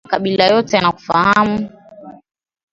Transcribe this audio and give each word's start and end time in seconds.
Makabila 0.05 0.45
yote, 0.47 0.75
yanakufahamu 0.75 1.69